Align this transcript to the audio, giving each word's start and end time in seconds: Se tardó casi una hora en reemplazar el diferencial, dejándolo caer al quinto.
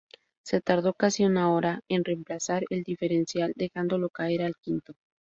Se 0.43 0.61
tardó 0.61 0.95
casi 0.95 1.25
una 1.25 1.51
hora 1.53 1.81
en 1.87 2.03
reemplazar 2.03 2.63
el 2.71 2.81
diferencial, 2.81 3.53
dejándolo 3.55 4.09
caer 4.09 4.41
al 4.41 4.55
quinto. 4.55 4.93